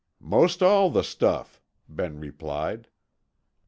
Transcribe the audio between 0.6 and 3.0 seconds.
all the stuff," Ben replied.